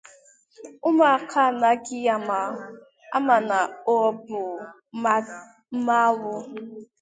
[0.87, 1.97] ụmụaka anaghị
[3.19, 3.57] ama na
[3.93, 4.41] ọ bụ
[5.73, 6.31] mmanwụ.